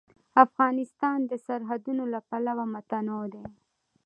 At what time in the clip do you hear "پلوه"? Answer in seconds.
2.27-2.65